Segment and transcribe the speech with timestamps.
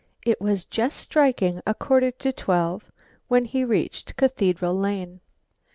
[0.25, 2.91] It was just striking a quarter to twelve
[3.27, 5.19] when he reached Cathedral Lane.